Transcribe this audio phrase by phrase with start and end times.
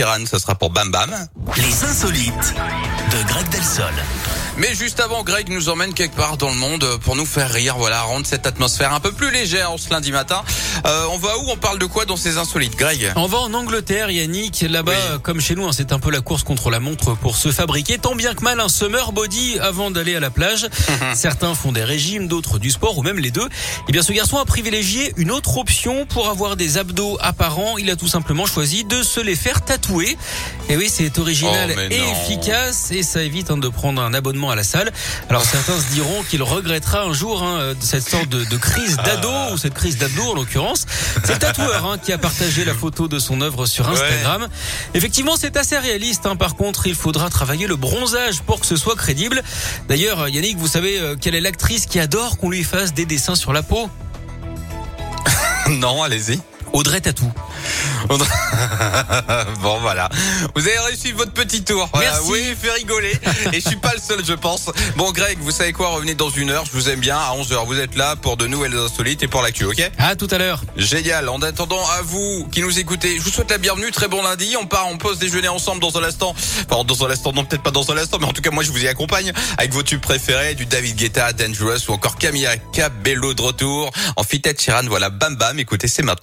[0.00, 1.10] Ça sera pour Bam Bam.
[1.56, 2.54] Les insolites
[3.10, 3.92] de Greg Delsol.
[4.58, 7.76] Mais juste avant, Greg nous emmène quelque part dans le monde pour nous faire rire,
[7.78, 10.42] voilà, rendre cette atmosphère un peu plus légère ce lundi matin.
[10.84, 13.12] Euh, on va où On parle de quoi dans ces insolites, Greg?
[13.14, 14.64] On va en Angleterre, Yannick.
[14.68, 17.52] Là-bas, comme chez nous, hein, c'est un peu la course contre la montre pour se
[17.52, 20.66] fabriquer tant bien que mal un summer body avant d'aller à la plage.
[21.14, 23.48] Certains font des régimes, d'autres du sport ou même les deux.
[23.88, 27.78] Eh bien, ce garçon a privilégié une autre option pour avoir des abdos apparents.
[27.78, 30.18] Il a tout simplement choisi de se les faire tatouer.
[30.70, 34.50] Et oui, c'est original Oh, et efficace et ça évite hein, de prendre un abonnement
[34.50, 34.92] à la salle.
[35.30, 39.30] Alors certains se diront qu'il regrettera un jour hein, cette sorte de, de crise d'ado
[39.52, 40.84] ou cette crise d'abdos en l'occurrence.
[41.24, 44.46] C'est le tatoueur hein, qui a partagé la photo de son œuvre sur Instagram.
[44.92, 46.26] Effectivement, c'est assez réaliste.
[46.26, 46.36] hein.
[46.36, 49.42] Par contre, il faudra travailler le bronzage pour que ce soit crédible.
[49.88, 53.36] D'ailleurs, Yannick, vous savez euh, quelle est l'actrice qui adore qu'on lui fasse des dessins
[53.36, 53.88] sur la peau?
[55.70, 56.40] Non, allez-y.
[56.72, 57.30] Audrey Tatou.
[59.62, 60.08] bon voilà,
[60.54, 61.88] vous avez réussi votre petit tour.
[61.92, 62.12] Voilà.
[62.12, 62.30] Merci.
[62.30, 63.12] Oui, fait rigoler.
[63.52, 64.70] Et je suis pas le seul, je pense.
[64.96, 65.88] Bon, Greg, vous savez quoi?
[65.88, 66.64] Revenez dans une heure.
[66.66, 67.16] Je vous aime bien.
[67.16, 69.90] À 11 h vous êtes là pour de nouvelles insolites et pour l'actu, ok?
[69.98, 70.62] À tout à l'heure.
[70.76, 71.28] Génial.
[71.28, 73.90] En attendant, à vous qui nous écoutez, je vous souhaite la bienvenue.
[73.90, 74.56] Très bon lundi.
[74.60, 76.34] On part, on pose déjeuner ensemble dans un instant.
[76.70, 78.62] Enfin, dans un instant, non, peut-être pas dans un instant, mais en tout cas, moi,
[78.62, 82.56] je vous y accompagne avec vos tubes préférés, du David Guetta, Dangerous ou encore Camilla
[82.72, 83.90] Cabello de retour.
[84.16, 85.58] En fit Sheeran, voilà, bam bam.
[85.58, 86.18] Écoutez, c'est maintenant.